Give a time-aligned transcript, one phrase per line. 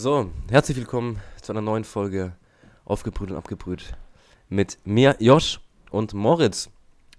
[0.00, 2.32] So, herzlich willkommen zu einer neuen Folge
[2.84, 3.96] Aufgebrüht und Abgebrüht
[4.48, 5.58] mit mir, Josh
[5.90, 6.70] und Moritz,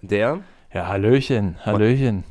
[0.02, 0.40] der...
[0.74, 2.24] Ja, Hallöchen, Hallöchen.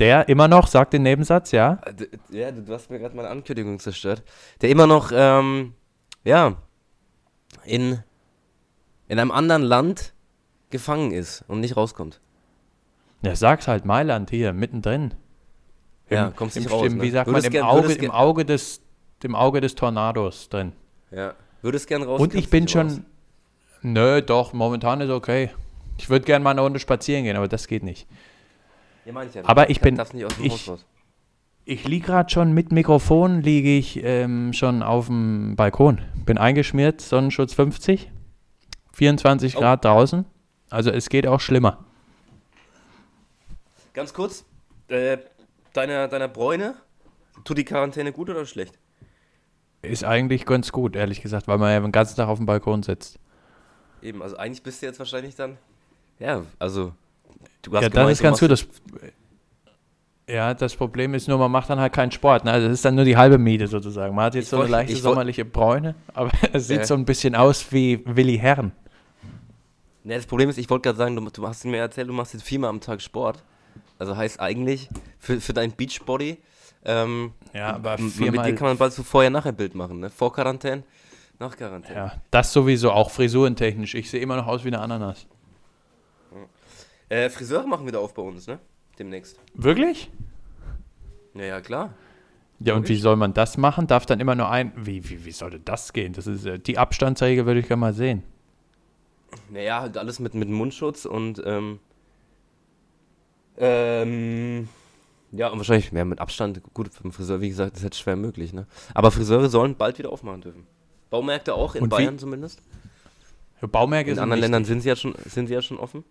[0.00, 1.78] Der immer noch, sagt den Nebensatz, ja?
[1.84, 4.24] Äh, Ja, du hast mir gerade meine Ankündigung zerstört.
[4.62, 5.74] Der immer noch, ähm,
[6.24, 6.56] ja,
[7.64, 8.02] in,
[9.06, 10.12] in einem anderen Land
[10.70, 12.20] gefangen ist und nicht rauskommt.
[13.22, 15.14] Ja, sag's halt, Mailand hier, mittendrin.
[16.10, 17.02] Ja, kommst im, nicht raus, im, ne?
[17.04, 18.82] Wie sagt Würdest man, im, gern- Auge, im, Auge des,
[19.22, 20.72] im Auge des Tornados drin.
[21.10, 22.20] Ja, würdest gern raus.
[22.20, 22.94] Und ich bin nicht raus.
[22.94, 23.04] schon,
[23.82, 25.50] nö, doch, momentan ist okay.
[25.98, 28.06] Ich würde gerne mal eine Runde spazieren gehen, aber das geht nicht.
[29.04, 29.42] Ja, meine ich ja.
[29.46, 30.70] Aber Du ich bin- darfst nicht aus dem ich-.
[31.66, 36.02] Ich liege gerade schon mit Mikrofon, liege ich ähm, schon auf dem Balkon.
[36.26, 38.10] Bin eingeschmiert, Sonnenschutz 50,
[38.92, 39.60] 24 Oh.
[39.60, 40.26] Grad draußen.
[40.68, 41.82] Also es geht auch schlimmer.
[43.94, 44.44] Ganz kurz,
[44.88, 45.18] äh,
[45.72, 46.74] deiner, deiner Bräune,
[47.44, 48.78] tut die Quarantäne gut oder schlecht?
[49.84, 52.82] Ist eigentlich ganz gut, ehrlich gesagt, weil man ja den ganzen Tag auf dem Balkon
[52.82, 53.18] sitzt.
[54.02, 55.56] Eben, also eigentlich bist du jetzt wahrscheinlich dann,
[56.18, 56.92] ja, also,
[57.62, 58.50] du hast Ja, gemeint, das ist du ganz gut.
[58.50, 58.66] Das,
[60.28, 62.44] ja, das Problem ist nur, man macht dann halt keinen Sport.
[62.44, 62.52] Ne?
[62.52, 64.14] Also das ist dann nur die halbe Miete sozusagen.
[64.14, 67.34] Man hat jetzt Ich so eine leichte sommerliche Bräune, aber es sieht so ein bisschen
[67.34, 68.72] aus wie Willi Herren.
[70.02, 72.34] Ne, das Problem ist, ich wollte gerade sagen, du, du hast mir erzählt, du machst
[72.34, 73.42] jetzt viermal am Tag Sport.
[73.98, 76.38] Also heißt eigentlich, für, für dein Beachbody,
[76.84, 80.10] ähm, Ja, aber mit dir kann man bald so Vorher-Nachher-Bild machen, ne?
[80.10, 80.82] Vor Quarantäne,
[81.38, 81.96] nach Quarantäne.
[81.96, 83.94] Ja, das sowieso, auch frisurentechnisch.
[83.94, 85.26] Ich sehe immer noch aus wie eine Ananas.
[87.08, 88.58] Äh, Friseure machen wieder auf bei uns, ne?
[88.98, 89.38] Demnächst.
[89.54, 90.10] Wirklich?
[91.34, 91.94] Ja, ja, klar.
[92.60, 93.86] Ja, und wie soll man das machen?
[93.86, 94.72] Darf dann immer nur ein.
[94.76, 96.12] Wie, wie, wie sollte das gehen?
[96.12, 98.22] Das ist äh, die Abstandsregel, würde ich gerne mal sehen.
[99.50, 101.80] Naja, halt alles mit, mit Mundschutz und, ähm,
[103.58, 104.68] ähm,
[105.36, 106.60] ja, und wahrscheinlich mehr mit Abstand.
[106.74, 108.66] Gut, beim Friseur, wie gesagt, ist jetzt schwer möglich, ne?
[108.94, 110.66] Aber Friseure sollen bald wieder aufmachen dürfen.
[111.10, 112.60] Baumärkte auch, in Und wie- Bayern zumindest.
[113.56, 114.40] Für Baumärkte In anderen.
[114.40, 116.04] Ländern sind sie ja schon, sind sie ja schon offen.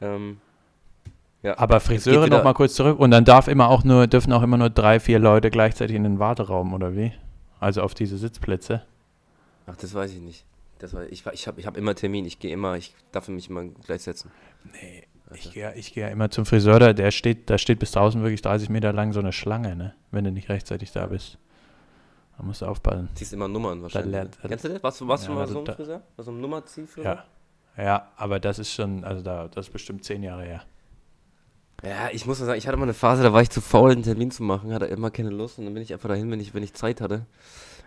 [0.00, 0.38] Ähm,
[1.42, 1.56] ja.
[1.58, 2.98] Aber Friseure noch mal kurz zurück.
[2.98, 6.02] Und dann darf immer auch nur, dürfen auch immer nur drei, vier Leute gleichzeitig in
[6.04, 7.12] den Warteraum, oder wie?
[7.60, 8.82] Also auf diese Sitzplätze.
[9.66, 10.44] Ach, das weiß ich nicht.
[10.78, 13.50] Das weiß, ich ich habe ich hab immer Termin, ich gehe immer, ich darf mich
[13.50, 14.30] immer gleichsetzen.
[14.72, 17.92] Nee, ich gehe ich geh ja immer zum Friseur, da, der steht, da steht bis
[17.92, 19.94] draußen wirklich 30 Meter lang so eine Schlange, ne?
[20.10, 21.38] Wenn du nicht rechtzeitig da bist.
[22.36, 23.08] Da musst du aufpassen.
[23.14, 24.12] Ziehst immer Nummern wahrscheinlich.
[24.12, 24.48] lernt- ne?
[24.48, 24.82] Kennst du das?
[24.82, 26.02] Warst du, warst du Ja, mal also so ein da- Friseur?
[26.18, 27.24] So ein Nummerziehfriseur?
[27.76, 27.84] Ja.
[27.84, 30.62] Ja, aber das ist schon, also da, das ist bestimmt zehn Jahre her.
[31.84, 33.92] Ja, ich muss mal sagen, ich hatte mal eine Phase, da war ich zu faul,
[33.92, 36.40] einen Termin zu machen, hatte immer keine Lust und dann bin ich einfach dahin, wenn
[36.40, 37.26] ich, wenn ich Zeit hatte.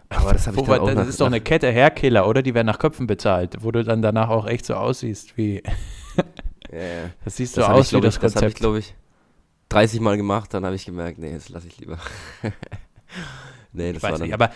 [0.08, 2.42] Aber das habe ich Wobei, dann auch das nach, ist doch eine Kette Hairkiller, oder?
[2.42, 5.62] Die werden nach Köpfen bezahlt, wo du dann danach auch echt so aussiehst wie.
[6.72, 7.10] Ja.
[7.24, 8.60] Das siehst so Das habe ich, aus wie das ich, das habe ich, Konzept.
[8.60, 8.96] glaube ich,
[9.70, 11.98] 30 Mal gemacht, dann habe ich gemerkt, nee, das lasse ich lieber.
[13.74, 14.52] nee, das Ich war weiß dann, nicht, aber,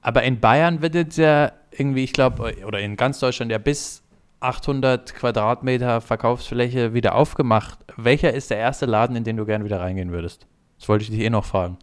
[0.00, 4.02] aber in Bayern wird jetzt ja irgendwie, ich glaube, oder in ganz Deutschland ja bis
[4.40, 7.78] 800 Quadratmeter Verkaufsfläche wieder aufgemacht.
[7.96, 10.46] Welcher ist der erste Laden, in den du gern wieder reingehen würdest?
[10.78, 11.78] Das wollte ich dich eh noch fragen.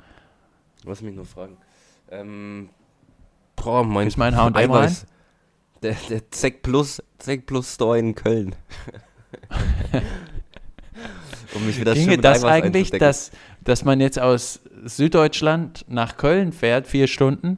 [0.85, 1.57] Lass mich nur fragen.
[2.11, 2.69] Ähm,
[3.55, 5.05] boah, mein Ist mein H&M Eiweiß.
[5.81, 8.55] Der, der Zeck Plus, Zeck Plus Store in Köln.
[11.55, 16.87] um mich wieder Ginge das eigentlich, dass, dass man jetzt aus Süddeutschland nach Köln fährt,
[16.87, 17.57] vier Stunden,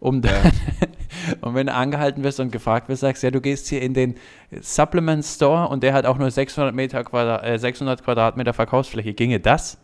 [0.00, 0.52] um dann,
[1.40, 4.14] und wenn du angehalten wirst und gefragt wirst, sagst, ja, du gehst hier in den
[4.60, 9.12] Supplement Store und der hat auch nur 600, Meter Quadrat, äh, 600 Quadratmeter Verkaufsfläche.
[9.14, 9.78] Ginge das?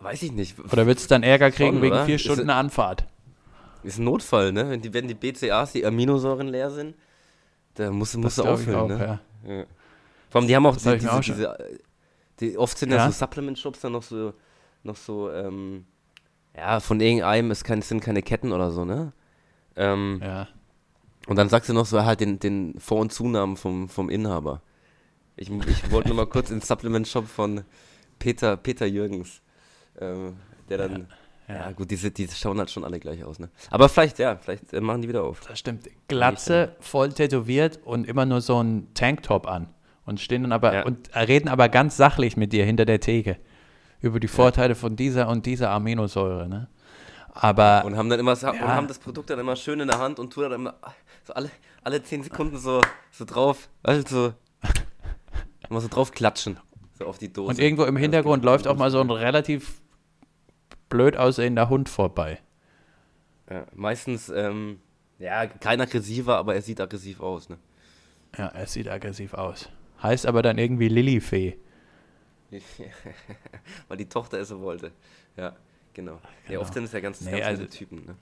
[0.00, 0.56] Weiß ich nicht.
[0.70, 2.04] Oder würdest du dann Ärger kriegen Schon, wegen oder?
[2.04, 3.04] vier Ist- Stunden Anfahrt?
[3.82, 4.68] Ist ein Notfall, ne?
[4.70, 6.94] Wenn die, wenn die BCAs, die Aminosäuren leer sind,
[7.74, 8.98] da musst, du- musst du auffüllen, auch, ne?
[8.98, 9.20] ja.
[9.46, 9.64] Ja.
[10.30, 11.56] Vor allem, die haben auch, die, diese, auch diese,
[12.40, 13.06] die, oft sind ja, Ja?
[13.10, 14.34] so Supplement-Shops dann noch so,
[14.82, 15.84] noch so, ähm,
[16.56, 19.12] ja, von irgendeinem, es kann, sind keine Ketten oder so, ne?
[19.76, 20.48] Ähm, Ja.
[21.26, 24.60] Und dann sagst du noch so halt den, den Vor- und Zunamen vom, vom Inhaber.
[25.36, 27.64] Ich, ich wollte nur mal kurz in den Supplement-Shop von
[28.18, 29.40] Peter, Peter Jürgens,
[30.00, 30.36] ähm,
[30.68, 31.06] der dann, ja,
[31.48, 31.72] Ja.
[31.72, 33.50] gut, diese, die schauen halt schon alle gleich aus, ne?
[33.70, 35.40] Aber vielleicht, ja, vielleicht äh, machen die wieder auf.
[35.46, 35.88] Das stimmt.
[36.08, 39.68] Glatze, voll tätowiert und immer nur so ein Tanktop an.
[40.06, 40.82] Und stehen dann aber Ja.
[40.84, 43.36] und reden aber ganz sachlich mit dir hinter der Theke.
[44.00, 46.68] Über die Vorteile von dieser und dieser Aminosäure, ne?
[47.32, 48.52] Aber Und haben dann immer und Ja.
[48.74, 50.74] haben das Produkt dann immer schön in der Hand und tun dann immer
[51.26, 51.50] so alle,
[51.82, 52.80] alle 10 Sekunden so,
[53.10, 54.32] so drauf, also
[55.68, 56.58] immer so drauf klatschen.
[56.98, 57.48] So auf die Dose.
[57.50, 59.80] und irgendwo im Ja, Hintergrund läuft auch mal so ein relativ
[60.94, 62.38] blöd aussehender Hund vorbei.
[63.50, 64.78] Ja, meistens, ähm,
[65.18, 67.58] ja, kein aggressiver, aber er sieht aggressiv aus, ne?
[68.38, 69.68] Ja, er sieht aggressiv aus.
[70.00, 71.56] Heißt aber dann irgendwie Lillifee.
[73.88, 74.92] Weil die Tochter es so wollte.
[75.36, 75.56] Ja,
[75.92, 76.12] genau.
[76.14, 76.60] Ja, Genau.
[76.60, 78.14] oft sind es ja ganz, Nee, ganz also- Typen, ne?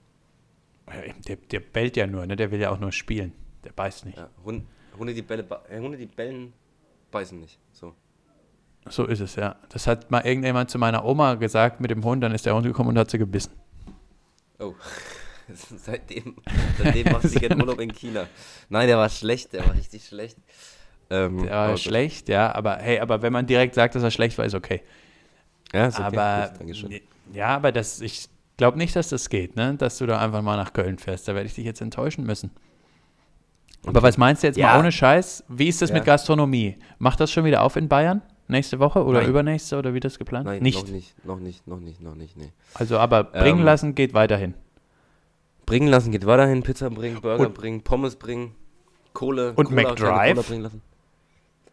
[1.27, 2.35] Der, der bellt ja nur, ne?
[2.35, 3.33] Der will ja auch nur spielen.
[3.63, 4.17] Der beißt nicht.
[4.17, 4.65] Ja, Hunde,
[4.97, 6.53] Hunde, die Bälle, äh, Hunde, die bellen,
[7.11, 7.59] beißen nicht.
[7.71, 7.93] So.
[8.89, 9.55] So ist es, ja.
[9.69, 12.65] Das hat mal irgendjemand zu meiner Oma gesagt mit dem Hund, dann ist der Hund
[12.65, 13.53] gekommen und hat sie gebissen.
[14.59, 14.73] Oh.
[15.77, 16.35] seitdem,
[16.77, 18.27] seitdem macht sie gerne Urlaub in China.
[18.69, 20.37] Nein, der war schlecht, der war richtig schlecht.
[21.09, 24.37] Ähm, der war schlecht, ja, aber hey, aber wenn man direkt sagt, dass er schlecht
[24.37, 24.81] war, ist okay.
[25.73, 26.17] Ja, ist okay.
[26.17, 27.01] Aber, Gut,
[27.33, 29.75] ja, aber das, ich glaube nicht, dass das geht, ne?
[29.75, 31.27] dass du da einfach mal nach Köln fährst.
[31.27, 32.51] Da werde ich dich jetzt enttäuschen müssen.
[33.85, 34.67] Aber was meinst du jetzt ja.
[34.67, 35.43] mal ohne Scheiß?
[35.49, 35.95] Wie ist das ja.
[35.95, 36.77] mit Gastronomie?
[36.99, 38.21] Macht das schon wieder auf in Bayern?
[38.47, 39.29] Nächste Woche oder Nein.
[39.29, 40.45] übernächste oder wie das geplant?
[40.45, 40.77] Nein, nicht.
[40.77, 42.51] noch nicht, noch nicht, noch nicht, noch nicht, nee.
[42.73, 44.53] Also aber bringen ähm, lassen geht weiterhin.
[45.65, 48.53] Bringen lassen geht weiterhin, Pizza bringen, Burger und, bringen, Pommes bringen,
[49.13, 49.53] Kohle.
[49.55, 50.47] Und Cola, McDrive?
[50.47, 50.81] Bringen lassen.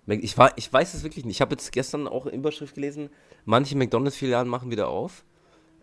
[0.07, 1.37] Ich, war, ich weiß es wirklich nicht.
[1.37, 3.11] Ich habe jetzt gestern auch eine Überschrift gelesen,
[3.45, 5.25] manche McDonalds-Filialen machen wieder auf.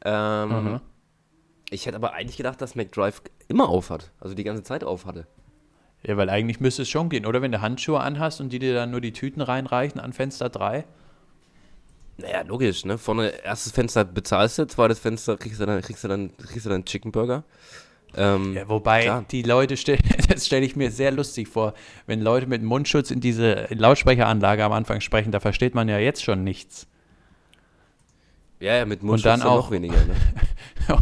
[0.03, 0.81] Ähm, mhm.
[1.69, 5.05] Ich hätte aber eigentlich gedacht, dass McDrive immer auf hat, also die ganze Zeit auf
[5.05, 5.27] hatte.
[6.07, 7.41] Ja, weil eigentlich müsste es schon gehen, oder?
[7.41, 10.85] Wenn du Handschuhe anhast und die dir dann nur die Tüten reinreichen an Fenster 3.
[12.17, 12.97] Naja, logisch, ne?
[12.97, 16.69] Vorne erstes Fenster bezahlst du, zweites Fenster kriegst du dann, kriegst du dann, kriegst du
[16.69, 17.43] dann Chicken Burger.
[18.15, 19.25] Ähm, ja, wobei klar.
[19.29, 19.75] die Leute,
[20.29, 21.73] das stelle ich mir sehr lustig vor,
[22.05, 26.23] wenn Leute mit Mundschutz in diese Lautsprecheranlage am Anfang sprechen, da versteht man ja jetzt
[26.23, 26.87] schon nichts.
[28.59, 29.97] Ja, ja, mit Mundschutz und dann auch noch weniger.
[30.05, 30.15] Ne?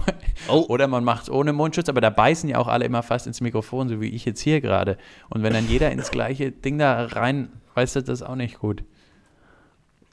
[0.49, 0.65] oh.
[0.67, 3.39] Oder man macht es ohne Mundschutz, aber da beißen ja auch alle immer fast ins
[3.39, 4.97] Mikrofon, so wie ich jetzt hier gerade.
[5.29, 8.59] Und wenn dann jeder ins gleiche Ding da rein, weißt du, das ist auch nicht
[8.59, 8.83] gut.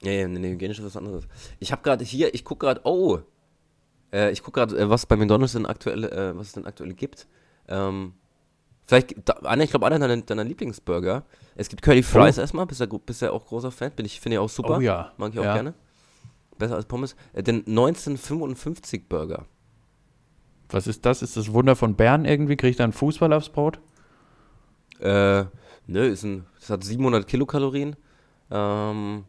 [0.03, 1.27] Ja, ja, nee, nee, hygienisch ist was anderes.
[1.59, 3.19] Ich habe gerade hier, ich gucke gerade, oh,
[4.13, 6.93] äh, ich gucke gerade, äh, was bei McDonalds denn aktuell, äh, was es denn aktuell
[6.93, 7.27] gibt.
[7.69, 8.15] Ähm,
[8.85, 11.25] vielleicht, da, Anna, ich glaube, einer deiner, deiner Lieblingsburger.
[11.55, 12.41] Es gibt Curly Fries oh.
[12.41, 14.77] erstmal, bist du bist ja auch großer Fan, bin ich, finde ich auch super.
[14.79, 15.13] Oh ja.
[15.17, 15.55] Mag ich auch ja.
[15.55, 15.75] gerne.
[16.59, 17.17] Besser als Pommes.
[17.33, 19.47] Äh, den 1955 Burger.
[20.69, 21.23] Was ist das?
[21.23, 22.57] Ist das Wunder von Bern irgendwie?
[22.57, 23.81] Kriegt er einen Fußball aufs Brot?
[25.01, 25.45] Äh,
[25.87, 27.97] nö, ist ein, das hat 700 Kilokalorien.
[28.51, 29.25] Ähm,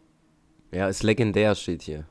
[0.72, 2.06] ja, ist legendär, steht hier.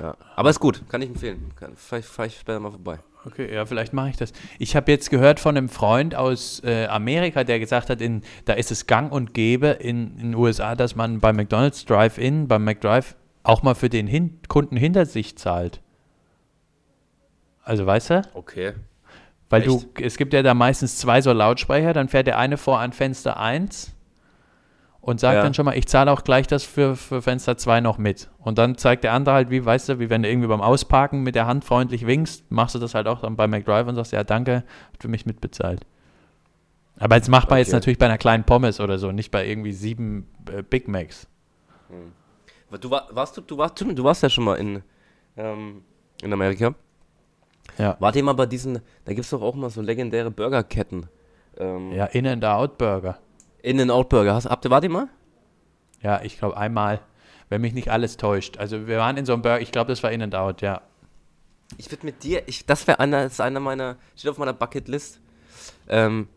[0.00, 0.16] Ja.
[0.34, 1.52] Aber ist gut, kann ich empfehlen.
[1.56, 2.98] Kann, vielleicht fahre ich später mal vorbei.
[3.24, 4.32] Okay, ja, vielleicht mache ich das.
[4.58, 8.52] Ich habe jetzt gehört von einem Freund aus äh, Amerika, der gesagt hat, in, da
[8.52, 13.16] ist es gang und gäbe in den USA, dass man bei McDonald's Drive-In, beim McDrive
[13.48, 15.80] auch mal für den Hin Kunden hinter sich zahlt.
[17.62, 18.22] Also weißt du?
[18.34, 18.74] Okay.
[19.48, 19.70] Weil Echt?
[19.70, 22.92] du, es gibt ja da meistens zwei so Lautsprecher, dann fährt der eine vor an
[22.92, 23.92] Fenster 1
[25.00, 25.42] und sagt ja.
[25.42, 28.28] dann schon mal, ich zahle auch gleich das für, für Fenster 2 noch mit.
[28.38, 31.22] Und dann zeigt der andere halt, wie, weißt du, wie wenn du irgendwie beim Ausparken
[31.22, 34.12] mit der Hand freundlich winkst, machst du das halt auch dann bei McDrive und sagst,
[34.12, 35.86] ja, danke, hat für mich mitbezahlt.
[36.98, 37.62] Aber jetzt macht man okay.
[37.62, 41.28] jetzt natürlich bei einer kleinen Pommes oder so, nicht bei irgendwie sieben äh, Big Macs.
[41.88, 42.12] Hm.
[42.80, 44.82] Du, war, warst, du, du, warst, du warst ja schon mal in,
[45.36, 45.82] ähm,
[46.22, 46.74] in Amerika.
[47.78, 47.96] Ja.
[48.00, 51.06] Wart ihr mal bei diesen, da gibt es doch auch mal so legendäre Burgerketten.
[51.58, 53.18] Ähm, ja, In-and-Out-Burger.
[53.62, 54.34] In-N-Out-Burger.
[54.44, 55.08] Habt ihr, wart ihr mal?
[56.02, 57.00] Ja, ich glaube einmal,
[57.48, 58.58] wenn mich nicht alles täuscht.
[58.58, 60.82] Also wir waren in so einem Burger, ich glaube, das war In-N-Out, ja.
[61.78, 65.20] Ich würde mit dir, ich, das wäre einer, ist einer meiner, steht auf meiner Bucketlist.
[65.88, 66.28] Ähm,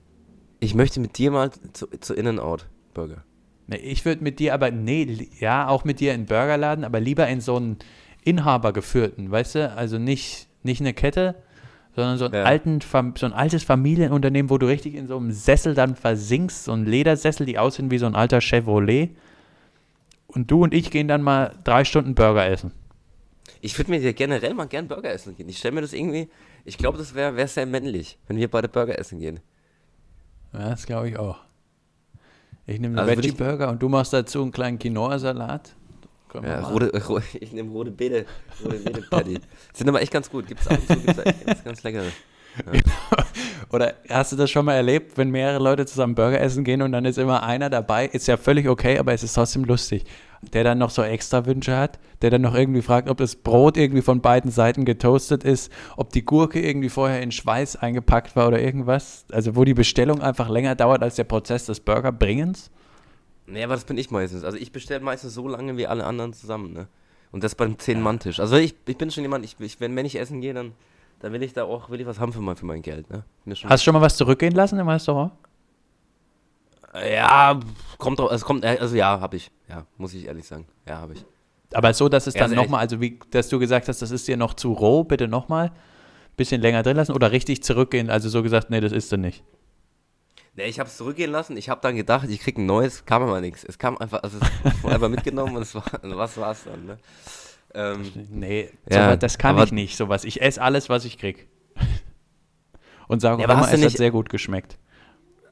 [0.60, 3.18] ich möchte mit dir mal zu, zu In-N-Out-Burger.
[3.18, 3.29] Nee,
[3.76, 7.42] ich würde mit dir aber, nee, ja, auch mit dir in Burgerladen, aber lieber in
[7.42, 7.78] so einen
[8.24, 9.72] inhabergeführten, weißt du?
[9.72, 11.36] Also nicht, nicht eine Kette,
[11.96, 12.44] sondern so, ja.
[12.44, 16.72] alten, so ein altes Familienunternehmen, wo du richtig in so einem Sessel dann versinkst, so
[16.72, 19.10] ein Ledersessel, die aussehen wie so ein alter Chevrolet.
[20.28, 22.72] Und du und ich gehen dann mal drei Stunden Burger essen.
[23.62, 25.50] Ich würde mir generell mal gern Burger essen gehen.
[25.50, 26.30] Ich stelle mir das irgendwie,
[26.66, 29.40] ich glaube, das wäre wär sehr männlich, wenn wir beide Burger essen gehen.
[30.54, 31.40] Ja, das glaube ich auch.
[32.70, 35.74] Ich nehme einen also Veggie-Burger und du machst dazu einen kleinen Quinoa-Salat.
[36.36, 38.26] Ja, rote, rote, ich nehme rote Beete,
[38.64, 39.40] rote Beete Patty.
[39.74, 40.46] Sind aber echt ganz gut.
[40.46, 42.04] Gibt es ab und zu, gibt's ganz, ganz leckere.
[42.72, 42.82] Ja.
[43.72, 46.92] Oder hast du das schon mal erlebt, wenn mehrere Leute zusammen Burger essen gehen und
[46.92, 50.06] dann ist immer einer dabei, ist ja völlig okay, aber es ist trotzdem lustig,
[50.42, 53.78] der dann noch so extra Wünsche hat, der dann noch irgendwie fragt, ob das Brot
[53.78, 58.48] irgendwie von beiden Seiten getoastet ist, ob die Gurke irgendwie vorher in Schweiß eingepackt war
[58.48, 59.26] oder irgendwas.
[59.32, 62.72] Also wo die Bestellung einfach länger dauert als der Prozess des Burgerbringens.
[63.48, 64.44] Nee, aber das bin ich meistens.
[64.44, 66.88] Also ich bestelle meistens so lange wie alle anderen zusammen, ne?
[67.32, 68.40] Und das beim Zehn-Mann-Tisch.
[68.40, 70.72] Also ich, ich bin schon jemand, ich, ich, wenn, wenn ich essen gehe, dann,
[71.20, 73.24] dann will ich da auch will ich was haben für mein, für mein Geld, ne?
[73.46, 75.32] Hast du schon mal was zurückgehen lassen im Restaurant?
[76.94, 77.60] Ja,
[78.00, 79.52] kommt drauf, also kommt, also ja, habe ich.
[79.70, 80.68] Ja, muss ich ehrlich sagen.
[80.88, 81.26] Ja, habe ich.
[81.74, 84.28] Aber so, dass es dann also nochmal, also wie, dass du gesagt hast, das ist
[84.28, 85.72] dir noch zu roh, bitte nochmal
[86.40, 89.44] bisschen länger drin lassen oder richtig zurückgehen, also so gesagt, nee, das ist dann nicht.
[90.56, 91.56] Ne, ich habe es zurückgehen lassen.
[91.58, 93.64] Ich habe dann gedacht, ich krieg ein neues, kam aber nichts.
[93.64, 96.98] Es kam einfach, also es wurde einfach mitgenommen und es war, was war's dann, ne?
[97.76, 100.24] Ähm, nee, ja, das kann ich nicht, sowas.
[100.24, 101.48] Ich esse alles, was ich krieg.
[103.08, 104.78] Und sage Ja, auch immer, es hat nicht- sehr gut geschmeckt.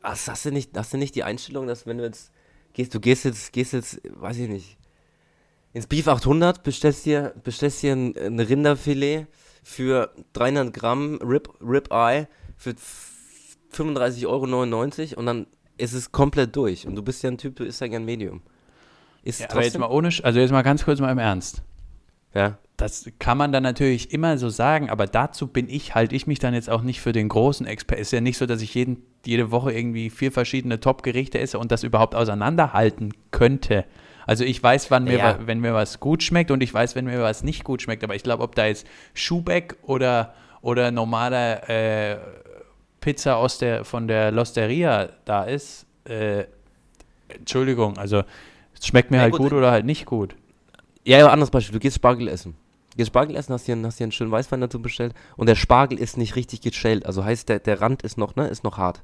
[0.02, 2.32] Hast, hast, du nicht, hast du nicht die Einstellung, dass wenn du jetzt
[2.78, 4.78] gehst, du gehst jetzt, gehst jetzt, weiß ich nicht,
[5.74, 9.28] ins Beef 800, bestellst dir, bestellst dir ein, ein Rinderfilet
[9.64, 12.76] für 300 Gramm Rib, Rib Eye für
[13.74, 16.88] 35,99 Euro und dann ist es komplett durch.
[16.88, 18.42] Und du bist ja ein Typ, du isst ja gern Medium.
[19.24, 21.64] Ist Ja, aber jetzt mal ohne, also jetzt mal ganz kurz mal im Ernst.
[22.34, 26.28] ja, Das kann man dann natürlich immer so sagen, aber dazu bin ich, halte ich
[26.28, 28.02] mich dann jetzt auch nicht für den großen Experten.
[28.04, 31.72] Ist ja nicht so, dass ich jeden, jede Woche irgendwie vier verschiedene Top-Gerichte esse und
[31.72, 33.84] das überhaupt auseinanderhalten könnte.
[34.28, 35.40] Also ich weiß, wann mir, Ja.
[35.48, 38.04] wenn mir was gut schmeckt und ich weiß, wenn mir was nicht gut schmeckt.
[38.04, 42.18] Aber ich glaube, ob da jetzt Schubeck oder, oder normale äh,
[43.02, 46.44] Pizza aus der, von der Losteria da ist, äh,
[47.30, 48.24] Entschuldigung, also
[48.80, 49.42] es schmeckt mir Ja, halt gut.
[49.50, 50.36] gut oder halt nicht gut.
[51.06, 51.74] Ja, ja, anderes Beispiel.
[51.74, 52.56] Du gehst Spargel essen.
[52.98, 55.56] Gehst Spargel essen, hast dir, einen- hast dir einen schönen Weißwein dazu bestellt und der
[55.56, 57.06] Spargel ist nicht richtig geschält.
[57.06, 59.02] Also heißt, der, der Rand ist noch, ne, ist noch hart.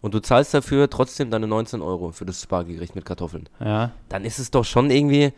[0.00, 3.48] Und du zahlst dafür trotzdem deine 19 Euro für das Spargelgericht mit Kartoffeln.
[3.60, 3.92] Ja.
[4.08, 5.32] Dann ist es doch schon irgendwie,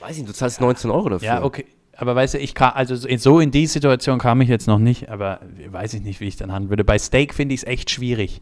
[0.00, 1.26] weiß ich nicht, du zahlst 19 Euro dafür.
[1.26, 1.66] Ja, okay.
[1.96, 5.08] Aber weißt du, ich kam, also so in die Situation kam ich jetzt noch nicht,
[5.10, 6.84] aber weiß ich nicht, wie ich dann handeln würde.
[6.84, 8.40] Bei Steak finde ich es echt schwierig.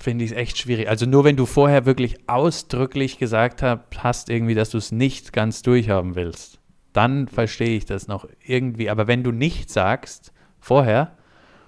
[0.00, 0.88] Finde ich es echt schwierig.
[0.88, 5.32] Also nur wenn du vorher wirklich ausdrücklich gesagt hab, hast, irgendwie, dass du es nicht
[5.32, 6.60] ganz durchhaben willst,
[6.92, 8.90] dann verstehe ich das noch irgendwie.
[8.90, 11.16] Aber wenn du nicht sagst vorher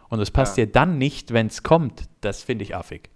[0.09, 0.65] und es passt Ja.
[0.67, 3.11] dir dann nicht, wenn es kommt, das finde ich affig.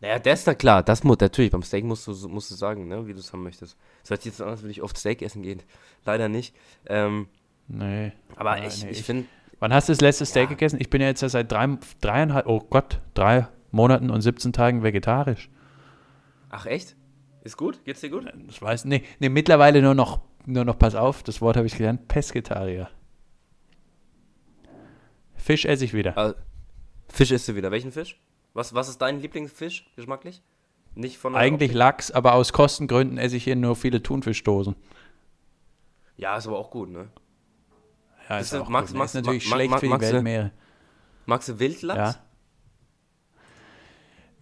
[0.00, 0.82] Naja, das ist da klar.
[0.82, 3.42] Das muss, natürlich, beim Steak musst du, musst du sagen, ne, wie du es haben
[3.42, 3.76] möchtest.
[4.02, 5.62] Das hört sich jetzt an, als würde ich oft Steak essen gehen.
[6.04, 6.54] Leider nicht.
[6.86, 7.26] Ähm,
[7.66, 8.12] Nee.
[8.36, 9.26] aber Ja, ich, nee, ich ich- finde,
[9.60, 10.48] Wann hast du das letzte Steak Ja.
[10.50, 10.78] gegessen?
[10.80, 14.82] Ich bin ja jetzt ja seit drei, dreieinhalb, oh Gott, drei Monaten und 17 Tagen
[14.82, 15.50] vegetarisch.
[16.50, 16.96] ach echt?
[17.42, 17.84] Ist gut?
[17.84, 18.26] Geht's dir gut?
[18.46, 21.76] Das weiß nee, nee, mittlerweile nur noch, nur noch, pass auf, das Wort habe ich
[21.76, 22.88] gelernt, Pesketarier.
[25.34, 26.16] Fisch esse ich wieder.
[26.16, 26.34] Ah,
[27.08, 27.70] Fisch isst du wieder.
[27.70, 28.18] Welchen Fisch?
[28.54, 30.42] Was, was ist dein Lieblingsfisch, geschmacklich?
[30.94, 31.76] Nicht von Eigentlich Optik?
[31.78, 34.76] Lachs, aber aus Kostengründen esse ich hier nur viele Thunfischdosen.
[36.16, 37.08] Ja, ist aber auch gut, ne?
[38.28, 40.00] Ja, Ist ist, auch magst- gut, magst- ist natürlich mag- schlecht mag- für die du-
[40.00, 40.52] Weltmeere.
[41.26, 42.14] Magst du Wildlachs?
[42.14, 42.24] Ja.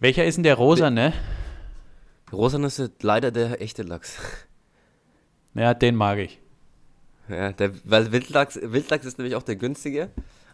[0.03, 1.13] Welcher ist denn der rosa, ne?
[2.29, 4.17] Rosan ist leider der echte Lachs.
[5.55, 6.39] Ja, den mag ich.
[7.29, 10.09] Ja, der, weil Wildlachs, Wildlachs ist nämlich auch der günstige,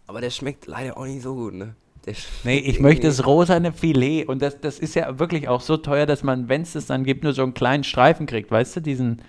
[0.08, 1.74] aber der schmeckt leider auch nicht so gut, ne?
[2.06, 5.77] Der Nee, ich möchte das rosane Filet und das, das ist ja wirklich auch so
[5.77, 8.75] teuer, dass man, wenn es das dann gibt, nur so einen kleinen Streifen kriegt, weißt
[8.75, 9.22] du, diesen,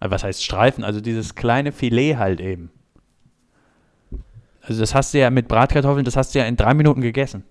[0.00, 2.72] äh, was heißt Streifen, also dieses kleine Filet halt eben.
[4.60, 7.44] Also das hast du ja mit Bratkartoffeln, das hast du ja in drei Minuten gegessen.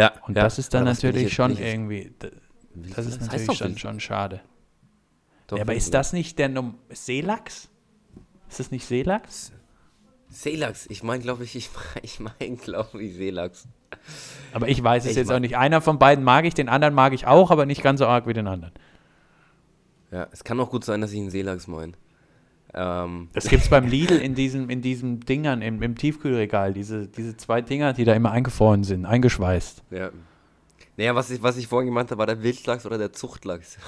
[0.00, 1.60] Ja, Und ja, das ist dann das natürlich schon nicht.
[1.60, 2.30] irgendwie, d-
[2.74, 4.40] das ist heißt natürlich schon, schon schade.
[5.46, 7.68] doch ja, aber ist das nicht der Num Seelachs?
[8.48, 9.52] Ist das nicht Seelachs?
[10.28, 10.86] Seelachs?
[10.88, 13.66] Ich meine, glaube ich, ich meine, ich mein, glaube ich, Seelachs.
[14.52, 15.56] Aber ich weiß es Ich jetzt mag- auch nicht.
[15.56, 18.26] Einer von beiden mag ich, den anderen mag ich auch, aber nicht ganz so arg
[18.26, 18.72] wie den anderen.
[20.12, 21.92] Ja, es kann auch gut sein, dass ich einen Seelachs meine.
[22.74, 27.36] Ähm, Das gibt's beim Lidl in diesem, in diesen Dingern im, im Tiefkühlregal, diese, diese
[27.36, 29.82] zwei Dinger, die da immer eingefroren sind, eingeschweißt.
[29.90, 30.10] ja.
[30.96, 33.78] Naja, was ich, was ich vorhin gemeint habe, war der Wildlachs oder der Zuchtlachs.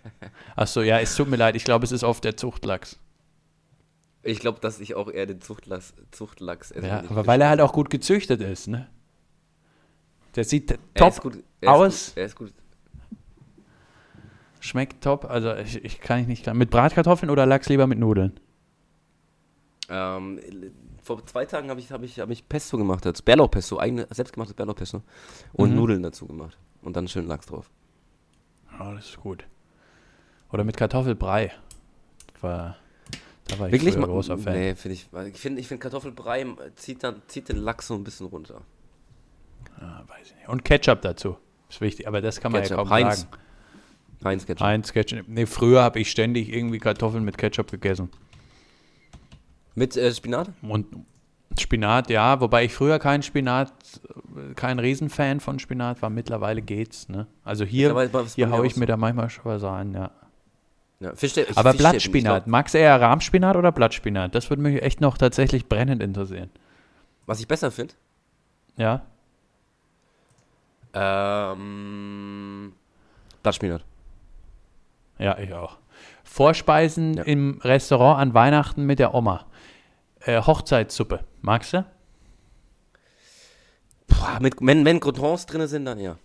[0.56, 2.98] Achso, ja, es tut mir leid, ich glaube, es ist oft der Zuchtlachs.
[4.22, 6.86] Ich glaube, dass ich auch eher den Zuchtlachs, Zuchtlachs esse.
[6.86, 8.88] Ja, aber weil er halt auch gut gezüchtet ist, ne?
[10.36, 12.52] Der sieht top gut, aus, Ist gut, er ist gut.
[14.60, 16.52] Schmeckt top, also ich, ich kann ich nicht.
[16.54, 18.38] Mit Bratkartoffeln oder Lachs lieber mit Nudeln?
[19.88, 20.40] Ähm,
[21.02, 24.54] vor zwei Tagen habe ich, hab ich, hab ich Pesto gemacht, als Bärlauchpesto, eigene, selbstgemachtes
[24.54, 25.02] Bärlauchpesto.
[25.52, 25.76] Und Mhm.
[25.76, 26.56] Nudeln dazu gemacht.
[26.82, 27.70] Und dann schön Lachs drauf.
[28.78, 29.44] Ja, das ist gut.
[30.52, 31.52] Oder mit Kartoffelbrei.
[32.40, 32.76] War,
[33.48, 33.94] da war ich Wirklich?
[33.94, 34.54] früher großer Fan.
[34.54, 35.08] Nee, finde ich.
[35.34, 38.62] Ich finde, ich find Kartoffelbrei äh, zieht, dann, zieht den Lachs so ein bisschen runter.
[39.78, 40.48] Ah, weiß ich nicht.
[40.48, 41.36] Und Ketchup dazu.
[41.68, 43.20] Ist wichtig, aber das kann man ja Ketchup, kaum Heinz.
[43.22, 43.32] sagen.
[44.24, 44.66] Heinz Ketchup.
[44.66, 45.26] Heinz Ketchup.
[45.26, 48.10] Nee, früher habe ich ständig irgendwie Kartoffeln mit Ketchup gegessen.
[49.74, 50.50] Mit äh, Spinat?
[50.62, 50.86] Und
[51.58, 53.72] Spinat, ja, wobei ich früher kein Spinat,
[54.56, 56.10] kein Riesenfan von Spinat war.
[56.10, 57.26] Mittlerweile geht's, ne?
[57.44, 57.94] Also hier,
[58.34, 58.80] hier haue ich so.
[58.80, 60.10] mir da manchmal schon was ein, ja.
[61.00, 61.12] Ja,
[61.54, 64.34] Aber Blattspinat, magst du eher Rahmspinat oder Blattspinat?
[64.34, 66.50] Das würde mich echt noch tatsächlich brennend interessieren.
[67.24, 67.94] Was ich besser finde?
[68.76, 69.02] Ja?
[70.92, 72.74] Ähm,
[73.42, 73.82] Blattspinat.
[75.20, 75.76] Ja, ich auch.
[76.24, 77.22] Vorspeisen Ja.
[77.24, 79.46] im Restaurant an Weihnachten mit der Oma.
[80.20, 81.24] Äh, Hochzeitssuppe.
[81.42, 81.84] Magst du?
[84.06, 86.16] Boah, mit, wenn, wenn Croutons drin sind, dann ja.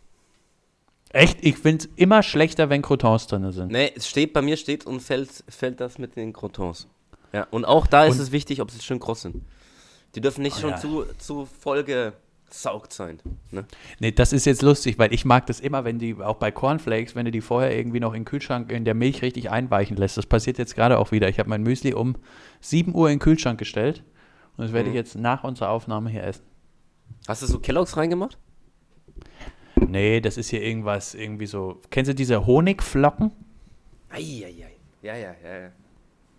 [1.10, 1.38] Echt?
[1.42, 3.72] Ich finde es immer schlechter, wenn Croutons drin sind.
[3.72, 6.88] Nee, es steht, bei mir steht und fällt, fällt das mit den Croutons.
[7.32, 9.44] Ja, und auch da ist Und- es wichtig, ob sie schön kross sind.
[10.16, 10.78] Die dürfen nicht Oh, schon ja.
[10.78, 11.84] zu, zu voll
[12.50, 13.20] gesaugt sein.
[13.52, 13.66] Ne?
[14.00, 17.16] Nee, das ist jetzt lustig, weil ich mag das immer, wenn die, auch bei Cornflakes,
[17.16, 20.18] wenn du die vorher irgendwie noch in den Kühlschrank in der Milch richtig einweichen lässt.
[20.18, 21.28] Das passiert jetzt gerade auch wieder.
[21.30, 22.16] Ich habe mein Müsli um
[22.62, 24.04] 7 Uhr in den Kühlschrank gestellt
[24.58, 24.98] und das werde ich Mhm.
[24.98, 26.44] jetzt nach unserer Aufnahme hier essen.
[27.28, 28.38] Hast du so Kelloggs reingemacht?
[29.88, 31.82] Nee, das ist hier irgendwas, irgendwie so.
[31.90, 33.32] Kennst du diese Honigflocken?
[34.10, 34.72] Eieiei.
[35.02, 35.70] Ja, ja, ja, ja.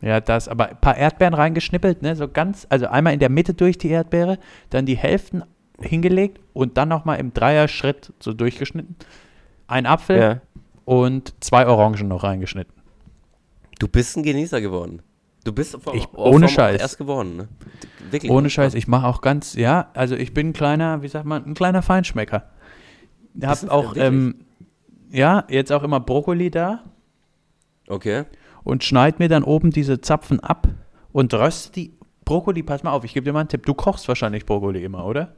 [0.02, 2.16] Ja, das, aber ein paar Erdbeeren reingeschnippelt, ne?
[2.16, 4.38] So ganz, also einmal in der Mitte durch die Erdbeere,
[4.70, 5.42] dann die Hälften
[5.80, 8.97] hingelegt und dann nochmal im Dreier-Schritt so durchgeschnitten.
[9.66, 10.40] Ein Apfel ja.
[10.85, 12.73] und zwei Orangen noch reingeschnitten.
[13.78, 15.02] Du bist ein Genießer geworden.
[15.45, 16.80] Du bist vom, Ich- ohne Scheiß.
[16.80, 17.49] erst geworden, ne?
[18.11, 18.30] Wirklich.
[18.30, 21.45] Ohne Scheiß, ich mache auch ganz, ja, also ich bin ein kleiner, wie sagt man,
[21.45, 22.49] ein kleiner Feinschmecker.
[23.35, 24.47] Ich habe du auch, ähm,
[25.11, 26.85] ja, jetzt auch immer Brokkoli da
[27.88, 28.25] Okay.
[28.64, 30.68] und schneid mir dann oben diese Zapfen ab
[31.12, 31.92] und röste die.
[32.25, 33.66] Brokkoli, pass mal auf, ich gebe dir mal einen Tipp.
[33.66, 35.37] Du kochst wahrscheinlich Brokkoli immer, oder?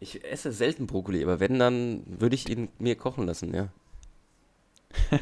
[0.00, 3.68] Ich esse selten Brokkoli, aber wenn, dann würde ich ihn mir kochen lassen, ja.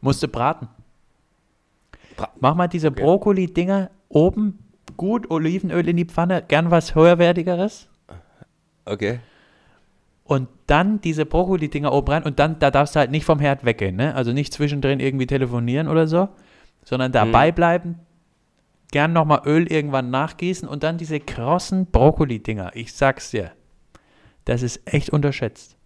[0.00, 0.68] Musst du braten.
[2.16, 2.90] Bra- Mach mal diese.
[2.90, 4.58] Brokkoli-Dinger oben,
[4.96, 7.88] gut Olivenöl in die Pfanne, gern was höherwertigeres.
[8.84, 9.20] Okay.
[10.24, 13.64] Und dann diese Brokkoli-Dinger oben rein und dann, da darfst du halt nicht vom Herd
[13.64, 14.14] weggehen, ne?
[14.14, 16.28] Also nicht zwischendrin irgendwie telefonieren oder so,
[16.84, 17.54] sondern dabei Mhm.
[17.54, 17.98] bleiben,
[18.92, 22.70] gern nochmal Öl irgendwann nachgießen und dann diese krossen Brokkoli-Dinger.
[22.74, 23.50] Ich sag's dir,
[24.44, 25.76] das ist echt unterschätzt.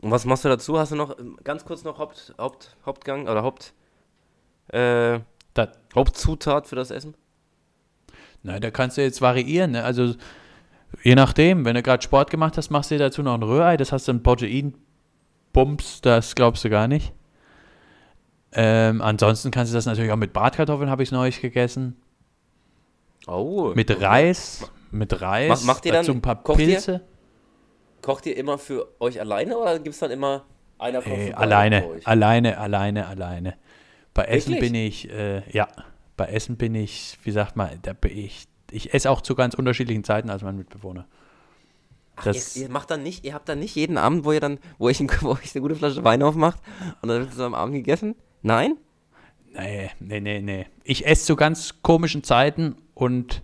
[0.00, 0.78] Und was machst du dazu?
[0.78, 3.72] Hast du noch ähm, ganz kurz noch Haupt, Haupt, Hauptgang oder Haupt,
[4.68, 5.20] äh,
[5.94, 7.14] Hauptzutat für das Essen?
[8.42, 9.84] na, da kannst du jetzt variieren, ne?
[9.84, 10.14] Also
[11.02, 13.76] je nachdem, wenn du gerade Sport gemacht hast, machst du dir dazu noch ein Rührei,
[13.76, 17.12] das hast du ein Protein-Bums, das glaubst du gar nicht.
[18.52, 21.96] Ähm, ansonsten kannst du das natürlich auch mit Bratkartoffeln, habe ich neulich gegessen.
[23.28, 23.72] Oh.
[23.74, 24.00] Mit.
[24.00, 26.66] Reis, mit Reis, Mach- macht ihr dazu dann- ein paar kocht ihr?
[26.66, 27.00] Pilze.
[28.02, 30.44] Kocht ihr immer für euch alleine oder gibt es dann immer
[30.78, 32.06] einer kocht Äh, für beide alleine, für euch?
[32.06, 33.54] alleine, alleine, alleine.
[34.14, 34.72] Bei Essen Wirklich?
[34.72, 35.68] bin ich, äh, ja,
[36.16, 39.54] bei Essen bin ich, wie sagt man, da bin ich, ich esse auch zu ganz
[39.54, 41.06] unterschiedlichen Zeiten als mein Mitbewohner.
[42.16, 44.58] Ach, ihr, ihr macht dann nicht, ihr habt dann nicht jeden Abend, wo ihr dann,
[44.78, 46.60] wo ich, wo ich eine gute Flasche Wein aufmacht
[47.02, 48.14] und dann wird es am Abend gegessen?
[48.42, 48.76] Nein?
[49.52, 50.66] Nee, nee, nee, nee.
[50.84, 53.42] Ich esse zu ganz komischen Zeiten und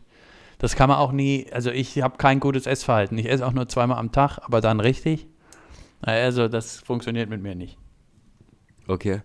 [0.58, 3.16] das kann man auch nie, also ich habe kein gutes Essverhalten.
[3.18, 5.28] Ich esse auch nur zweimal am Tag, aber dann richtig.
[6.02, 7.78] Also das funktioniert mit mir nicht.
[8.88, 9.22] Okay.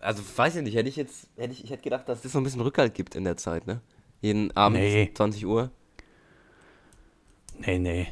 [0.00, 2.38] Also weiß ich nicht, hätte ich jetzt, hätte ich, ich hätte gedacht, dass das so
[2.38, 3.80] ein bisschen Rückhalt gibt in der Zeit, ne?
[4.20, 5.10] Jeden Abend Nee.
[5.14, 5.70] 20 Uhr.
[7.58, 8.08] Nee, nee.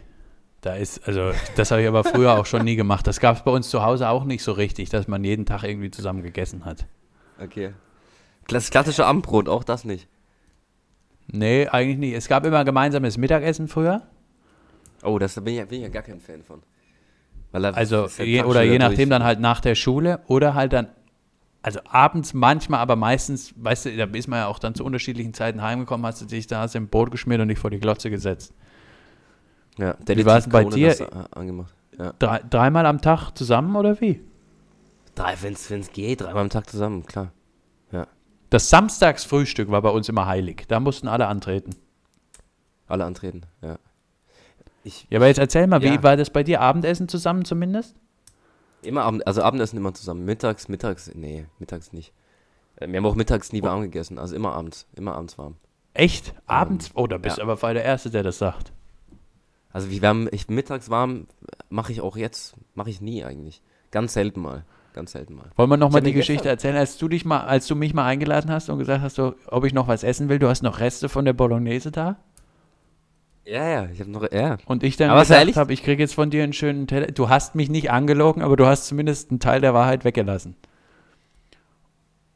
[0.61, 3.07] Da ist, also, das habe ich aber früher auch schon nie gemacht.
[3.07, 5.64] Das gab es bei uns zu Hause auch nicht so richtig, dass man jeden Tag
[5.64, 6.87] irgendwie zusammen gegessen hat.
[7.40, 7.73] Okay.
[8.49, 10.09] Das klassische Abendbrot, auch das nicht.
[11.33, 12.14] Nee, eigentlich nicht.
[12.14, 14.03] Es gab immer gemeinsames Mittagessen früher.
[15.03, 16.62] Oh, das bin ich, ja- bin ich ja gar kein Fan von.
[17.53, 19.09] Also, je, oder je nachdem durch.
[19.09, 20.88] dann halt nach der Schule oder halt dann,
[21.62, 25.35] also abends manchmal, aber meistens, weißt du, da ist man ja auch dann zu unterschiedlichen
[25.35, 27.81] Zeiten heimgekommen, hast du dich da hast du im Brot geschmiert und dich vor die
[27.81, 28.55] Glotze gesetzt.
[29.79, 31.01] Ja, der Wie war's bei Krone dir?
[31.01, 31.75] äh, angemacht.
[31.99, 32.12] Ja.
[32.19, 34.21] Drei, dreimal am Tag zusammen oder wie?
[35.14, 37.33] Drei, wenn es geht, dreimal am Tag zusammen, klar.
[38.51, 40.65] Das Samstagsfrühstück war bei uns immer heilig.
[40.69, 41.71] Da mussten alle antreten.
[42.89, 43.79] Alle antreten, ja.
[44.83, 46.03] Ich, Ja, aber jetzt erzähl mal, wie Ja.
[46.03, 46.61] war das bei dir?
[46.61, 47.95] Abendessen zusammen zumindest?
[48.83, 50.25] immer Abend, also Abendessen immer zusammen.
[50.25, 52.13] Mittags, mittags, nee, mittags nicht.
[52.77, 55.57] Äh, Wir haben auch mittags nie warm gegessen, also immer abends, immer abends warm.
[55.93, 56.35] Echt?
[56.47, 56.91] Abends?
[56.95, 57.45] Oh, da bist ja.
[57.45, 58.73] du aber voll der Erste, der das sagt.
[59.71, 61.27] Also wir haben, ich, mittags warm
[61.69, 63.61] mache ich auch jetzt, mache ich nie eigentlich.
[63.91, 65.46] Ganz selten mal, ganz selten mal.
[65.57, 68.50] Wollen wir nochmal die Geschichte erzählen, als du dich mal, als du mich mal eingeladen
[68.50, 71.24] hast und gesagt hast, ob ich noch was essen will, du hast noch Reste von
[71.24, 72.16] der Bolognese da?
[73.44, 74.59] Ja, ja, ich habe noch, ja.
[74.66, 77.07] Und ich dann Aber gesagt ehrlich- habe, ich kriege jetzt von dir einen schönen Teller.
[77.09, 80.55] Du hast mich nicht angelogen, aber du hast zumindest einen Teil der Wahrheit weggelassen.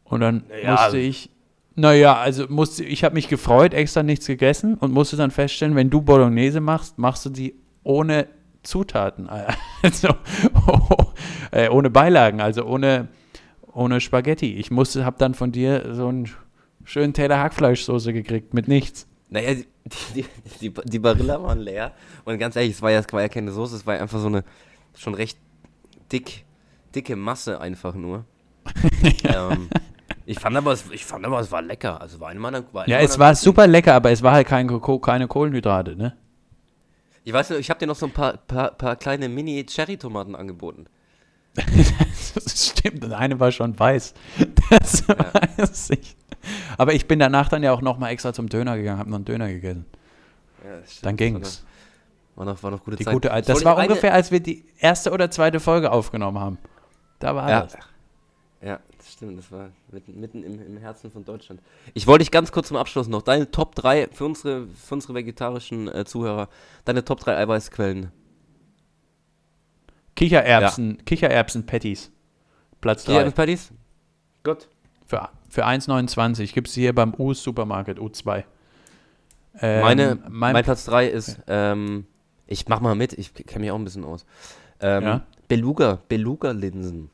[0.05, 0.73] Und dann Ja.
[0.73, 1.31] musste ich,
[1.75, 5.91] naja, also musste, ich habe mich gefreut, extra nichts gegessen und musste dann feststellen, wenn
[5.91, 8.27] du Bolognese machst, machst du die ohne
[8.63, 9.29] Zutaten,
[9.83, 10.09] also
[11.51, 13.09] äh, ohne Beilagen, also ohne,
[13.73, 14.55] ohne Spaghetti.
[14.55, 16.31] Ich musste, habe dann von dir so einen
[16.85, 19.07] schönen Teller Hackfleischsoße gekriegt mit nichts.
[19.31, 19.67] Naja, die,
[20.15, 20.25] die,
[20.61, 21.93] die, die Barilla waren leer.
[22.25, 24.29] Und ganz ehrlich, es war ja, es war ja keine Soße, es war einfach so
[24.29, 24.45] eine
[24.97, 25.39] schon recht
[26.13, 26.45] dick,
[26.95, 28.25] dicke Masse einfach nur.
[29.25, 29.69] ähm,
[30.27, 32.01] ich fand aber, es, ich fand aber, es war lecker.
[32.01, 34.33] Also war in meiner, war in Ja, meiner es war super lecker, aber es war
[34.33, 34.69] halt kein,
[35.01, 36.17] keine Kohlenhydrate, ne?
[37.25, 40.87] Ich weiß nicht, ich habe dir noch so ein paar, paar, paar kleine Mini-Cherry-Tomaten angeboten.
[42.35, 44.13] Das stimmt, und eine war schon weiß.
[44.71, 46.17] Das weiß ich.
[46.77, 49.25] Aber ich bin danach dann ja auch nochmal extra zum Döner gegangen, habe noch einen
[49.25, 49.87] Döner gegessen.
[50.65, 51.07] Ja, das stimmt.
[51.07, 51.65] Dann ging's.
[52.35, 53.15] War noch, war noch gute Die Zeit.
[53.15, 56.59] gute, das war ungefähr, als wir die erste oder zweite Folge aufgenommen haben.
[57.21, 57.63] Da war Ja.
[57.63, 57.77] das.
[58.65, 59.39] Ja, das stimmt.
[59.39, 59.71] Das war
[60.07, 61.61] mitten, im, im Herzen von Deutschland.
[61.93, 65.15] Ich wollte dich ganz kurz zum Abschluss noch deine Top 3 für unsere, für unsere
[65.15, 66.49] vegetarischen äh, Zuhörer,
[66.87, 68.11] deine Top 3 Eiweißquellen.
[70.17, 72.11] Kichererbsen, Kichererbsen-Patties.
[72.81, 73.31] Platz Hier 3.
[73.31, 73.73] Patties?
[74.45, 74.69] Gut.
[75.07, 78.45] Für, für 1,29 gibt es hier beim U's Supermarket, U2.
[79.61, 82.07] Ähm, Meine, mein, mein, Platz 3 ist, ähm,
[82.47, 84.25] ich mach mal mit, ich kenne mich auch ein bisschen aus.
[84.81, 85.27] Ähm, Ja.
[85.49, 87.11] Beluga, Beluga-Linsen.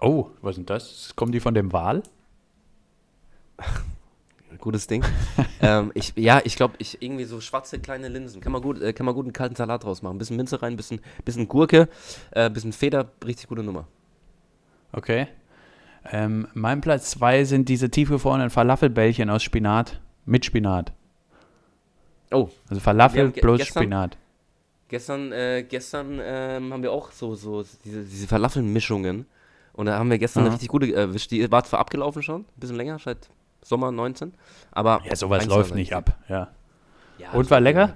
[0.00, 1.12] Oh, was sind das?
[1.16, 2.02] Kommen die von dem Wal?
[4.60, 5.04] Gutes Ding.
[5.60, 8.40] ähm, ich, ja, ich glaube, ich irgendwie so schwarze kleine Linsen.
[8.40, 10.18] Kann man gut, äh, kann man gut einen kalten Salat draus machen.
[10.18, 11.88] Bisschen Minze rein, bisschen, bisschen Gurke,
[12.32, 13.86] äh, bisschen Feder, richtig gute Nummer.
[14.92, 15.28] Okay.
[16.10, 20.00] Ähm, mein Platz 2 sind diese tiefgefrorenen Falafelbällchen aus Spinat.
[20.24, 20.92] Mit Spinat.
[22.30, 24.16] Oh, Also Falafel ge- plus gestern- Spinat.
[24.88, 29.26] Gestern, äh, gestern ähm, haben wir auch so, so diese, diese Falafelmischungen.
[29.78, 30.54] Und da haben wir gestern eine Aha.
[30.54, 31.30] richtig gute erwischt.
[31.30, 33.30] Die war zwar abgelaufen schon, ein bisschen länger, seit
[33.62, 34.34] Sommer 19.
[34.72, 36.18] Aber Ja, sowas läuft nicht ab.
[36.28, 36.48] Ja.
[37.18, 37.94] Ja, Und das war lecker?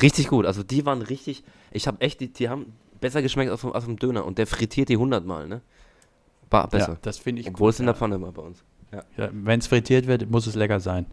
[0.00, 0.46] Richtig gut.
[0.46, 1.44] Also die waren richtig.
[1.72, 4.24] Ich habe echt, die, die haben besser geschmeckt als vom, als vom Döner.
[4.24, 5.60] Und der frittiert die 100 Mal, ne?
[6.48, 6.92] War besser.
[6.92, 7.92] ja, das finde ich Obwohl es in ja.
[7.92, 8.64] der Pfanne war bei uns.
[8.92, 11.04] Ja, Wenn es frittiert wird, muss es lecker sein.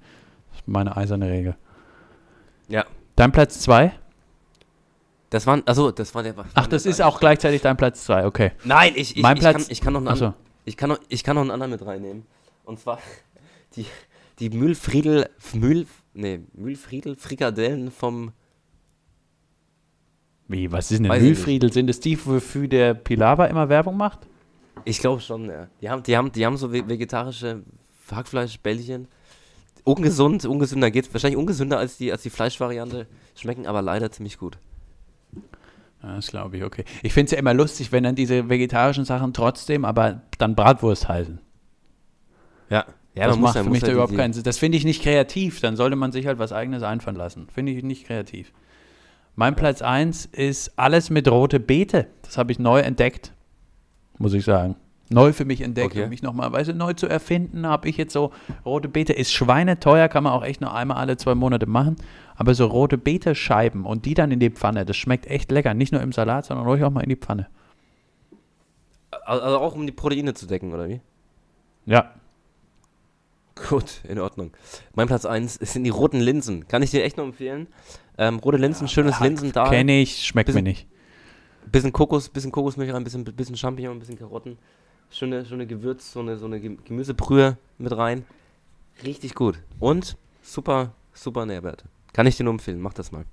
[0.52, 1.58] Das ist meine eiserne Regel.
[2.70, 2.86] Ja.
[3.18, 3.92] Dein Platz 2?
[5.30, 6.34] Das waren, also das war der.
[6.56, 8.52] Ach, das ist auch gleichzeitig dein Platz 2, okay.
[8.64, 10.26] Nein, ich, ich, Mein ich, kann, Platz- ich kann noch einen Achso.
[10.26, 10.44] anderen.
[10.66, 12.26] Ich kann, noch, ich kann noch einen anderen mit reinnehmen.
[12.66, 13.00] Und zwar
[13.76, 13.86] die,
[14.40, 18.32] die Mühlfriedel, Mühl, nee, Mühlfriedel Frikadellen vom,
[20.48, 21.72] Wie, was ist denn Mühlfriedel?
[21.72, 24.20] Sind es die, wofür der Pilawa immer Werbung macht?
[24.86, 25.68] ich glaube schon, ja.
[25.82, 27.62] Die haben, die haben, die haben so ve- vegetarische
[28.10, 29.08] Hackfleischbällchen.
[29.84, 31.14] Ungesund, ungesünder geht's.
[31.14, 33.06] Wahrscheinlich ungesünder als die, als die Fleischvariante.
[33.36, 34.58] Schmecken aber leider ziemlich gut.
[36.02, 36.86] Ja, das glaube ich, okay.
[37.04, 41.10] Ich finde es ja immer lustig, wenn dann diese vegetarischen Sachen trotzdem, aber dann Bratwurst
[41.10, 41.40] heißen.
[42.70, 42.86] Ja.
[43.16, 44.44] Ja, das macht für mich da überhaupt keinen Sinn.
[44.44, 45.60] Das finde ich nicht kreativ.
[45.60, 47.48] Dann sollte man sich halt was Eigenes einfallen lassen.
[47.54, 48.54] Finde ich nicht kreativ.
[49.36, 52.08] Mein Platz 1 ist alles mit rote Beete.
[52.22, 53.34] Das habe ich neu entdeckt,
[54.20, 54.76] muss ich sagen.
[55.10, 56.04] Neu für mich entdeckt, Okay.
[56.04, 58.32] um mich nochmal weißt du, neu zu erfinden, habe ich jetzt so
[58.64, 59.12] rote Beete.
[59.14, 61.96] Ist schweineteuer, kann man auch echt nur einmal alle zwei Monate machen.
[62.36, 65.74] Aber so rote Beete-Scheiben und die dann in die Pfanne, das schmeckt echt lecker.
[65.74, 67.48] Nicht nur im Salat, sondern ruhig auch mal in die Pfanne.
[69.26, 71.02] Also auch um die Proteine zu decken, oder wie?
[71.86, 72.14] Ja,
[73.68, 74.52] Gut, in Ordnung.
[74.96, 76.66] Mein Platz 1 sind die roten Linsen.
[76.70, 77.68] Kann ich dir echt nur empfehlen.
[78.18, 79.70] Ähm, rote Linsen, schönes Linsendahl.
[79.70, 80.88] kenne ich, schmeckt mir Bisschen- nicht.
[81.70, 84.58] Bisschen Kokos, bisschen Kokosmilch rein, bisschen, bisschen Champignon, bisschen Karotten.
[85.12, 88.26] Schöne, schöne Gewürz, so eine, so eine Gem- Gemüsebrühe mit rein.
[89.04, 89.60] Richtig gut.
[89.80, 91.86] Und super, super Nährwerte.
[92.14, 92.80] Kann ich dir nur empfehlen.
[92.82, 93.26] Mach das mal.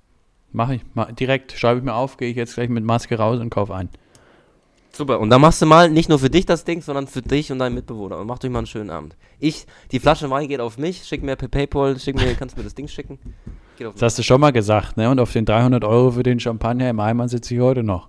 [0.53, 0.83] Mache ich.
[0.95, 3.75] Mach, direkt schreibe ich mir auf, gehe ich jetzt gleich mit Maske raus und kaufe
[3.75, 3.89] ein.
[4.93, 5.21] Super.
[5.21, 7.59] Und dann machst du mal nicht nur für dich das Ding, sondern für dich und
[7.59, 8.19] deinen Mitbewohner.
[8.19, 9.15] Und macht euch mal einen schönen Abend.
[9.39, 11.05] Ich, die Flasche Wein geht auf mich.
[11.05, 13.19] Schick mir per Paypal, schick mir, kannst mir das Ding schicken.
[13.79, 15.11] Das hast du schon mal gesagt, ne?
[15.11, 18.09] Und auf den 300 Euro für den Champagner im Eimer sitze ich heute noch.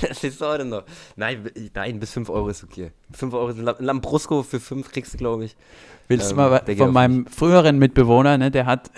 [0.00, 0.84] Das ist heute noch.
[1.16, 2.90] Nein, nein, bis 5 Euro ist okay.
[3.12, 5.56] 5 Euro sind Lam- Lambrusco für 5 kriegst du, glaube ich.
[6.08, 8.50] Willst Ähm, du mal von meinem früheren Mitbewohner, ne?
[8.50, 8.90] Der hat,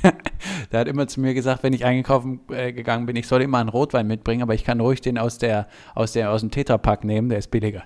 [0.72, 3.58] der hat immer zu mir gesagt, wenn ich eingekaufen äh, gegangen bin, ich soll immer
[3.58, 7.04] einen Rotwein mitbringen, aber ich kann ruhig den aus der, aus der, aus dem Tetrapack
[7.04, 7.82] nehmen, der ist billiger.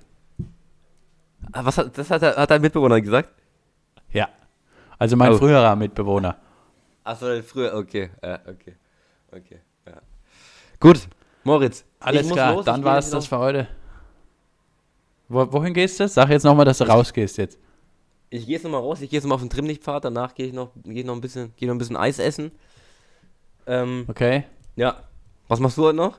[1.52, 3.28] Ah, was hat, das hat, hat dein Mitbewohner gesagt?
[4.12, 4.28] Ja.
[4.98, 5.38] Also mein Oh.
[5.38, 6.37] früherer Mitbewohner.
[7.02, 8.11] Achso, früher, okay.
[8.22, 8.76] Ja, okay.
[9.30, 9.94] Okay, ja.
[10.80, 11.09] Gut,
[11.44, 11.85] Moritz.
[12.00, 13.68] Alles klar, los, dann geh war es das für heute.
[15.28, 16.09] Wo, wohin gehst du?
[16.09, 17.59] Sag jetzt nochmal, dass du rausgehst jetzt.
[18.30, 20.52] Ich gehe jetzt nochmal raus, ich gehe jetzt nochmal auf den Trimmlichtpfad, danach gehe ich
[20.52, 22.50] noch, geh noch ein bisschen, gehe noch ein bisschen Eis essen.
[23.66, 24.44] Ähm, Okay?
[24.76, 24.96] ja.
[25.48, 26.18] Was machst du heute noch?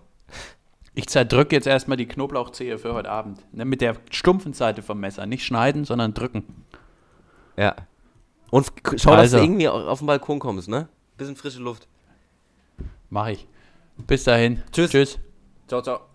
[0.93, 3.39] Ich zerdrücke jetzt erstmal die Knoblauchzehe für heute Abend.
[3.53, 5.25] Ne, mit der stumpfen Seite vom Messer.
[5.25, 6.63] Nicht schneiden, sondern drücken.
[7.57, 7.75] Ja.
[8.51, 9.37] Und schau, dass Also.
[9.37, 10.87] du irgendwie au- auf den Balkon kommst, ne?
[11.17, 11.87] Bisschen frische Luft.
[13.09, 13.47] Mach ich.
[13.97, 14.63] Bis dahin.
[14.71, 14.91] Tschüss.
[14.91, 15.19] Tschüss.
[15.67, 16.14] Ciao, ciao.